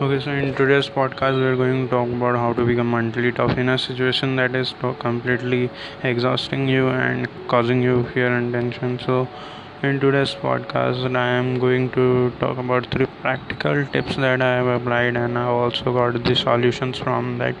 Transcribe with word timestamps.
Okay, 0.00 0.18
so 0.24 0.30
in 0.30 0.54
today's 0.54 0.88
podcast, 0.88 1.34
we're 1.38 1.56
going 1.56 1.84
to 1.84 1.90
talk 1.90 2.08
about 2.08 2.34
how 2.34 2.54
to 2.54 2.64
become 2.64 2.90
mentally 2.90 3.32
tough 3.32 3.58
in 3.58 3.68
a 3.68 3.76
situation 3.76 4.34
that 4.36 4.54
is 4.54 4.72
completely 4.98 5.68
exhausting 6.02 6.66
you 6.68 6.88
and 6.88 7.28
causing 7.48 7.82
you 7.82 8.04
fear 8.14 8.34
and 8.34 8.50
tension. 8.50 8.98
So, 8.98 9.28
in 9.82 10.00
today's 10.00 10.34
podcast, 10.34 11.14
I 11.14 11.26
am 11.32 11.58
going 11.58 11.90
to 11.90 12.32
talk 12.40 12.56
about 12.56 12.90
three 12.90 13.08
practical 13.20 13.84
tips 13.88 14.16
that 14.16 14.40
I 14.40 14.54
have 14.56 14.68
applied, 14.68 15.18
and 15.18 15.36
I 15.36 15.44
also 15.44 15.92
got 15.92 16.24
the 16.24 16.34
solutions 16.34 16.96
from 16.96 17.36
that. 17.36 17.54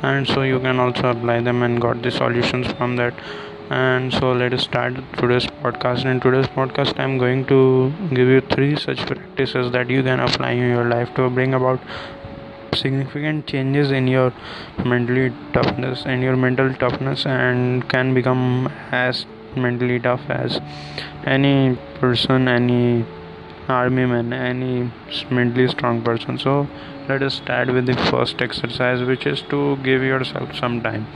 And 0.00 0.26
so, 0.26 0.40
you 0.40 0.60
can 0.60 0.80
also 0.80 1.10
apply 1.10 1.42
them 1.42 1.62
and 1.62 1.78
got 1.78 2.00
the 2.00 2.10
solutions 2.10 2.72
from 2.72 2.96
that 2.96 3.12
and 3.72 4.12
so 4.12 4.32
let 4.32 4.52
us 4.52 4.64
start 4.64 4.94
today's 5.18 5.46
podcast. 5.62 6.04
In 6.04 6.20
today's 6.20 6.48
podcast 6.56 6.98
i'm 7.04 7.16
going 7.16 7.44
to 7.52 7.60
give 8.10 8.28
you 8.32 8.40
three 8.54 8.76
such 8.76 9.04
practices 9.06 9.70
that 9.72 9.88
you 9.88 10.02
can 10.02 10.20
apply 10.20 10.50
in 10.50 10.68
your 10.70 10.84
life 10.84 11.14
to 11.14 11.30
bring 11.30 11.54
about 11.54 11.80
significant 12.74 13.46
changes 13.46 13.90
in 13.90 14.06
your 14.08 14.32
mentally 14.84 15.32
toughness 15.54 16.04
and 16.04 16.22
your 16.22 16.36
mental 16.36 16.74
toughness 16.74 17.24
and 17.24 17.88
can 17.88 18.12
become 18.12 18.70
as 18.90 19.24
mentally 19.56 19.98
tough 20.00 20.28
as 20.28 20.60
any 21.24 21.76
person 22.00 22.48
any 22.48 23.04
army 23.68 24.06
man 24.06 24.32
any 24.32 24.90
mentally 25.30 25.68
strong 25.68 26.02
person. 26.02 26.38
So 26.38 26.68
let 27.08 27.22
us 27.22 27.34
start 27.34 27.68
with 27.72 27.86
the 27.86 27.94
first 28.10 28.40
exercise 28.40 29.02
which 29.02 29.26
is 29.26 29.42
to 29.50 29.76
give 29.78 30.02
yourself 30.02 30.54
some 30.56 30.80
time. 30.82 31.06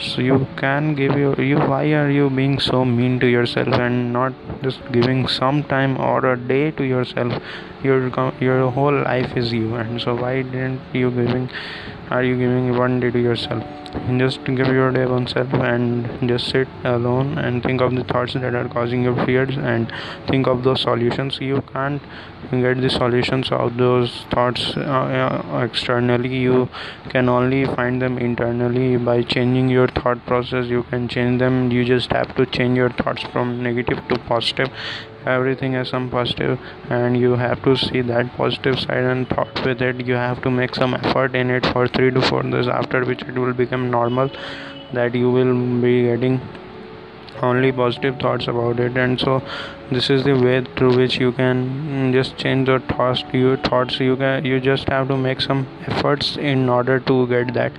So 0.00 0.20
you 0.20 0.46
can 0.56 0.94
give 0.94 1.16
your 1.18 1.40
you 1.40 1.58
why 1.58 1.84
are 1.92 2.10
you 2.10 2.28
being 2.30 2.58
so 2.60 2.84
mean 2.84 3.18
to 3.20 3.26
yourself 3.26 3.68
and 3.68 4.12
not 4.12 4.32
just 4.62 4.80
giving 4.92 5.26
some 5.28 5.64
time 5.64 5.98
or 5.98 6.24
a 6.32 6.36
day 6.36 6.70
to 6.72 6.84
yourself? 6.84 7.42
Your 7.82 8.08
your 8.40 8.70
whole 8.70 9.02
life 9.02 9.36
is 9.36 9.52
you. 9.52 9.74
And 9.76 10.00
so 10.00 10.14
why 10.14 10.42
didn't 10.42 10.80
you 10.92 11.10
giving 11.10 11.50
are 12.10 12.22
you 12.22 12.36
giving 12.36 12.76
one 12.76 13.00
day 13.00 13.10
to 13.10 13.18
yourself 13.18 13.64
just 14.18 14.44
give 14.44 14.66
your 14.68 14.90
day 14.90 15.06
oneself 15.06 15.52
and 15.54 16.28
just 16.28 16.50
sit 16.50 16.68
alone 16.84 17.38
and 17.38 17.62
think 17.62 17.80
of 17.80 17.94
the 17.94 18.04
thoughts 18.04 18.34
that 18.34 18.54
are 18.54 18.68
causing 18.68 19.02
your 19.02 19.14
fears 19.24 19.56
and 19.56 19.92
think 20.28 20.46
of 20.46 20.62
those 20.64 20.82
solutions. 20.82 21.38
You 21.40 21.62
can't 21.72 22.02
get 22.50 22.80
the 22.80 22.90
solutions 22.90 23.50
of 23.50 23.76
those 23.76 24.24
thoughts 24.30 24.76
uh, 24.76 24.80
uh, 24.80 25.64
externally. 25.64 26.36
You 26.36 26.68
can 27.10 27.28
only 27.28 27.64
find 27.64 28.00
them 28.00 28.18
internally. 28.18 28.96
By 28.96 29.22
changing 29.22 29.68
your 29.68 29.88
thought 29.88 30.24
process 30.26 30.66
you 30.66 30.82
can 30.84 31.08
change 31.08 31.38
them. 31.38 31.70
You 31.70 31.84
just 31.84 32.12
have 32.12 32.34
to 32.36 32.46
change 32.46 32.76
your 32.76 32.90
thoughts 32.90 33.22
from 33.32 33.62
negative 33.62 34.06
to 34.08 34.18
positive 34.20 34.70
everything 35.36 35.74
has 35.74 35.88
some 35.90 36.10
positive 36.10 36.58
and 36.90 37.16
you 37.16 37.32
have 37.36 37.62
to 37.64 37.76
see 37.76 38.00
that 38.12 38.32
positive 38.36 38.78
side 38.80 39.04
and 39.12 39.28
thought 39.28 39.64
with 39.64 39.82
it. 39.82 40.06
You 40.06 40.14
have 40.14 40.42
to 40.42 40.50
make 40.50 40.74
some 40.74 40.94
effort 40.94 41.34
in 41.34 41.50
it 41.50 41.66
for 41.66 41.86
3 41.86 42.10
to 42.12 42.22
4 42.22 42.42
days 42.54 42.68
after 42.68 43.04
which 43.04 43.22
it 43.22 43.38
will 43.38 43.52
become 43.52 43.90
normal 43.90 44.30
that 44.92 45.14
you 45.14 45.30
will 45.30 45.54
be 45.82 45.94
getting 46.04 46.40
only 47.42 47.70
positive 47.72 48.18
thoughts 48.18 48.48
about 48.48 48.80
it. 48.80 48.96
And 48.96 49.20
so 49.20 49.42
this 49.90 50.10
is 50.10 50.24
the 50.24 50.34
way 50.34 50.64
through 50.76 50.96
which 50.96 51.18
you 51.18 51.32
can 51.32 51.64
mm, 51.68 52.12
just 52.12 52.36
change 52.36 52.66
the 52.66 52.80
thoughts 52.80 53.24
your 53.32 53.56
thoughts. 53.56 54.00
You 54.00 54.16
can 54.16 54.44
you 54.44 54.60
just 54.60 54.88
have 54.88 55.08
to 55.08 55.16
make 55.16 55.40
some 55.40 55.66
efforts 55.86 56.36
in 56.36 56.68
order 56.68 57.00
to 57.00 57.26
get 57.28 57.54
that 57.54 57.72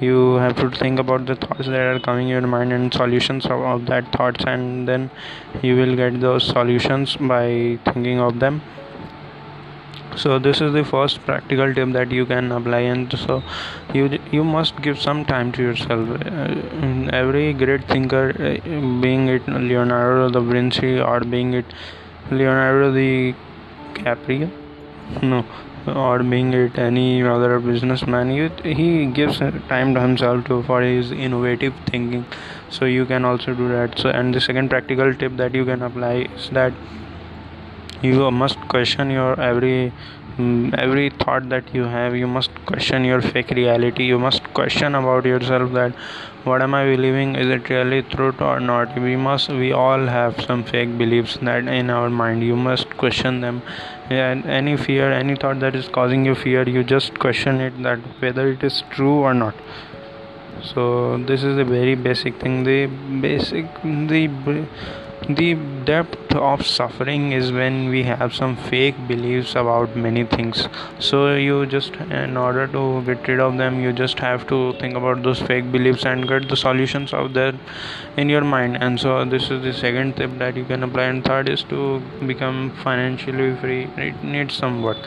you 0.00 0.36
have 0.36 0.56
to 0.56 0.70
think 0.70 0.98
about 0.98 1.26
the 1.26 1.34
thoughts 1.34 1.66
that 1.66 1.80
are 1.80 2.00
coming 2.00 2.28
in 2.28 2.32
your 2.32 2.46
mind 2.46 2.72
and 2.72 2.92
solutions 2.92 3.46
of, 3.46 3.60
of 3.60 3.86
that 3.86 4.10
thoughts 4.12 4.44
and 4.46 4.88
then 4.88 5.10
you 5.62 5.76
will 5.76 5.96
get 5.96 6.20
those 6.20 6.46
solutions 6.46 7.16
by 7.16 7.78
thinking 7.84 8.20
of 8.20 8.38
them. 8.38 8.62
So 10.16 10.38
this 10.38 10.60
is 10.60 10.72
the 10.72 10.84
first 10.84 11.20
practical 11.24 11.72
tip 11.72 11.92
that 11.92 12.10
you 12.10 12.26
can 12.26 12.50
apply 12.50 12.80
and 12.92 13.12
so 13.18 13.42
you 13.94 14.18
you 14.32 14.42
must 14.42 14.80
give 14.82 15.00
some 15.00 15.24
time 15.24 15.52
to 15.52 15.62
yourself. 15.62 16.08
Uh, 16.26 17.08
every 17.12 17.52
great 17.52 17.84
thinker 17.86 18.24
uh, 18.30 18.80
being 19.04 19.28
it 19.28 19.46
leonardo 19.46 20.28
da 20.30 20.40
vinci 20.40 20.98
or 20.98 21.20
being 21.20 21.54
it 21.54 21.66
leonardo 22.30 22.92
di 22.92 23.34
caprio 23.94 24.50
no 25.22 25.44
or 25.88 26.22
being 26.22 26.52
it 26.52 26.78
any 26.78 27.22
other 27.22 27.58
businessman 27.58 28.30
you, 28.30 28.50
he 28.64 29.06
gives 29.06 29.38
time 29.68 29.94
to 29.94 30.00
himself 30.00 30.44
to 30.46 30.62
for 30.64 30.82
his 30.82 31.10
innovative 31.10 31.74
thinking. 31.86 32.24
So 32.70 32.84
you 32.84 33.06
can 33.06 33.24
also 33.24 33.54
do 33.54 33.68
that. 33.68 33.98
So 33.98 34.10
and 34.10 34.34
the 34.34 34.40
second 34.40 34.68
practical 34.68 35.14
tip 35.14 35.36
that 35.36 35.54
you 35.54 35.64
can 35.64 35.82
apply 35.82 36.28
is 36.36 36.50
that 36.50 36.72
you 38.02 38.30
must 38.30 38.58
question 38.68 39.10
your 39.10 39.40
every 39.40 39.92
mm, 40.36 40.74
every 40.78 41.10
thought 41.10 41.48
that 41.48 41.74
you 41.74 41.84
have. 41.84 42.14
You 42.14 42.26
must 42.26 42.50
question 42.66 43.04
your 43.04 43.20
fake 43.20 43.50
reality. 43.50 44.04
You 44.04 44.18
must 44.18 44.42
question 44.54 44.94
about 44.94 45.24
yourself 45.24 45.72
that 45.72 45.94
what 46.44 46.62
am 46.62 46.74
i 46.74 46.84
believing? 46.84 47.34
Is 47.36 47.48
it 47.48 47.68
really 47.68 48.02
truth 48.02 48.40
or 48.40 48.60
not? 48.60 48.98
We 48.98 49.16
must 49.16 49.48
we 49.48 49.72
all 49.72 50.06
have 50.06 50.40
some 50.40 50.62
fake 50.64 50.96
beliefs 50.96 51.38
that 51.42 51.66
in 51.66 51.90
our 51.90 52.08
mind. 52.08 52.42
You 52.42 52.56
must 52.56 52.96
question 52.96 53.40
them 53.40 53.62
and 54.10 54.46
any 54.46 54.76
fear 54.76 55.12
any 55.12 55.36
thought 55.36 55.60
that 55.60 55.74
is 55.74 55.88
causing 55.88 56.24
you 56.24 56.34
fear 56.34 56.68
you 56.68 56.82
just 56.82 57.18
question 57.18 57.60
it 57.60 57.82
that 57.82 57.98
whether 58.20 58.48
it 58.48 58.62
is 58.62 58.82
true 58.90 59.18
or 59.20 59.34
not. 59.34 59.54
So 60.62 61.18
this 61.18 61.44
is 61.44 61.56
the 61.56 61.64
very 61.64 61.94
basic 61.94 62.40
thing. 62.40 62.64
The 62.64 62.86
basic 62.86 63.66
the 63.82 64.26
the 65.26 65.54
depth 65.84 66.32
of 66.34 66.66
suffering 66.66 67.32
is 67.32 67.50
when 67.50 67.88
we 67.88 68.02
have 68.04 68.34
some 68.34 68.56
fake 68.56 68.94
beliefs 69.08 69.54
about 69.56 69.96
many 69.96 70.24
things. 70.24 70.68
So 71.00 71.34
you 71.34 71.66
just 71.66 71.94
in 71.96 72.36
order 72.36 72.66
to 72.68 73.02
get 73.02 73.26
rid 73.26 73.40
of 73.40 73.58
them 73.58 73.80
you 73.80 73.92
just 73.92 74.18
have 74.20 74.46
to 74.48 74.72
think 74.74 74.94
about 74.94 75.22
those 75.22 75.40
fake 75.40 75.70
beliefs 75.72 76.04
and 76.06 76.28
get 76.28 76.48
the 76.48 76.56
solutions 76.56 77.12
out 77.12 77.34
there 77.34 77.52
in 78.16 78.28
your 78.28 78.42
mind. 78.42 78.78
And 78.80 79.00
so 79.00 79.24
this 79.24 79.50
is 79.50 79.62
the 79.62 79.72
second 79.72 80.16
tip 80.16 80.38
that 80.38 80.56
you 80.56 80.64
can 80.64 80.82
apply. 80.82 81.04
And 81.04 81.24
third 81.24 81.48
is 81.48 81.62
to 81.64 82.00
become 82.26 82.70
financially 82.84 83.56
free 83.56 83.88
it 83.96 84.22
needs 84.22 84.54
some 84.54 84.82
work. 84.82 84.98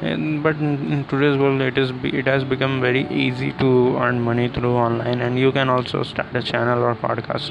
But 0.00 0.56
in 0.56 1.04
today's 1.08 1.38
world 1.38 1.60
it 1.60 1.76
is 1.76 1.90
it 2.04 2.26
has 2.26 2.44
become 2.44 2.80
very 2.80 3.06
easy 3.08 3.52
to 3.54 3.96
earn 3.98 4.20
money 4.20 4.48
through 4.48 4.76
online. 4.76 5.20
And 5.20 5.38
you 5.38 5.52
can 5.52 5.68
also 5.68 6.02
start 6.02 6.34
a 6.34 6.42
channel 6.42 6.82
or 6.82 6.94
podcast 6.94 7.50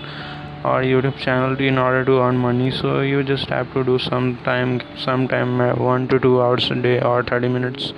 or 0.69 0.81
youtube 0.89 1.17
channel 1.17 1.59
in 1.69 1.77
order 1.77 2.03
to 2.05 2.19
earn 2.25 2.37
money. 2.37 2.71
So 2.71 3.01
you 3.01 3.23
just 3.23 3.49
have 3.49 3.71
to 3.73 3.83
do 3.83 3.97
some 3.99 4.37
time 4.43 4.81
some 4.97 5.27
time 5.27 5.61
uh, 5.61 5.73
one 5.75 6.07
to 6.09 6.19
two 6.19 6.41
hours 6.41 6.69
a 6.71 6.75
day 6.75 6.99
or 7.01 7.23
30 7.23 7.49
minutes 7.49 7.93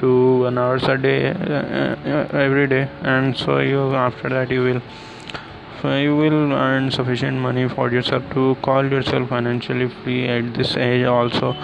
to 0.00 0.10
one 0.44 0.58
hours 0.58 0.84
a 0.84 0.96
day 0.96 1.30
uh, 1.30 1.34
uh, 1.34 2.28
every 2.46 2.66
day. 2.66 2.88
And 3.02 3.36
so 3.36 3.58
you 3.58 3.94
after 3.94 4.28
that 4.30 4.50
you 4.50 4.62
will 4.62 4.82
so 5.80 5.96
you 5.96 6.16
will 6.16 6.52
earn 6.52 6.90
sufficient 6.90 7.38
money 7.38 7.68
for 7.68 7.90
yourself 7.90 8.24
to 8.32 8.56
call 8.62 8.84
yourself 8.84 9.28
financially 9.28 9.88
free 9.88 10.26
at 10.28 10.54
this 10.54 10.76
age 10.76 11.04
also 11.06 11.54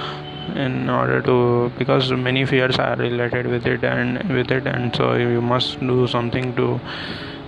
in 0.54 0.88
order 0.88 1.20
to 1.22 1.72
because 1.78 2.12
many 2.12 2.44
fears 2.44 2.78
are 2.78 2.96
related 2.96 3.46
with 3.46 3.66
it 3.66 3.82
and 3.82 4.22
with 4.28 4.52
it. 4.52 4.66
And 4.66 4.94
so 4.94 5.14
you 5.14 5.40
must 5.40 5.80
do 5.80 6.06
something 6.06 6.54
to 6.56 6.80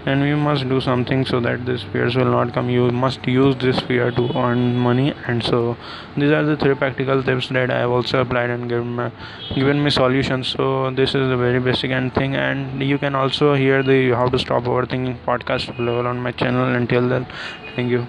and 0.07 0.23
we 0.23 0.35
must 0.35 0.69
do 0.69 0.81
something 0.81 1.25
so 1.27 1.41
that 1.41 1.67
this 1.67 1.83
fears 1.93 2.17
will 2.17 2.31
not 2.31 2.53
come. 2.55 2.71
You 2.71 2.91
must 2.91 3.27
use 3.27 3.57
this 3.57 3.81
fear 3.81 4.11
to 4.13 4.31
earn 4.39 4.77
money. 4.77 5.13
And 5.27 5.43
so 5.43 5.77
these 6.17 6.31
are 6.31 6.45
the 6.45 6.57
three 6.57 6.75
practical 6.75 7.23
tips 7.23 7.49
that 7.49 7.71
i 7.71 7.79
have 7.81 7.91
also 7.91 8.21
applied 8.21 8.51
and 8.51 8.69
given 8.69 8.95
me, 8.97 9.11
given 9.55 9.83
me 9.83 9.91
solutions. 9.91 10.49
So 10.49 10.91
this 10.91 11.15
is 11.15 11.29
the 11.29 11.37
very 11.37 11.59
basic 11.59 11.91
and 11.91 12.15
thing. 12.15 12.37
And 12.37 12.83
you 12.83 12.99
can 12.99 13.17
also 13.17 13.55
hear 13.55 13.83
the 13.83 14.13
how 14.13 14.29
to 14.29 14.39
stop 14.39 14.63
overthinking 14.65 15.19
podcast 15.27 15.69
available 15.69 16.07
on 16.07 16.21
my 16.21 16.33
channel. 16.33 16.73
Until 16.83 17.09
then 17.09 17.27
thank 17.75 17.91
you 17.91 18.07